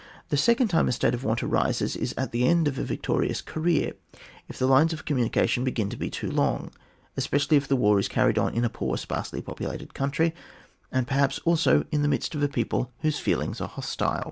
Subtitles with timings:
[0.29, 3.39] The second time a state of want arises is at the end of a victorious
[3.39, 3.93] career,
[4.49, 6.71] if the lines of communication begin to be too long,
[7.15, 10.33] especially if the war is carried on in a poor, sparsely populated country,
[10.91, 14.19] and perhaps also in the midst of a people whose feelings are hostile.